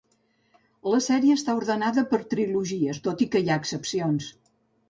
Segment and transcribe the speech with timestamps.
[0.93, 4.33] La sèrie està ordenada per trilogies, tot i que hi ha excepcions.